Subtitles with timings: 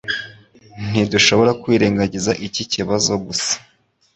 [0.89, 3.53] Ntidushobora kwirengagiza iki kibazo gusa.